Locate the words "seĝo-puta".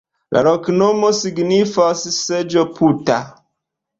2.17-3.21